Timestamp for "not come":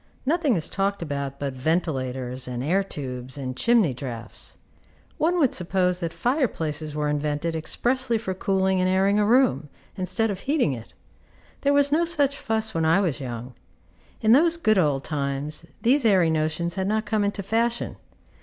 16.87-17.23